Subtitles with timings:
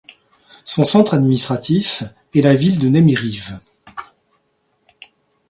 [0.65, 2.01] Son centre administratif
[2.33, 3.59] est la ville de Nemyriv.